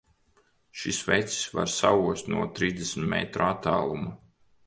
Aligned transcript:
Šis 0.83 1.01
vecis 1.09 1.43
var 1.57 1.71
saost 1.73 2.33
no 2.35 2.47
trīsdesmit 2.61 3.11
metru 3.13 3.47
attāluma! 3.49 4.13